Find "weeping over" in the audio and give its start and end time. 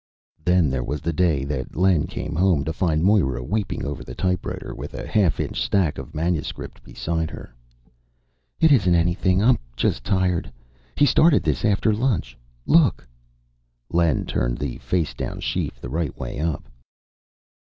3.43-4.03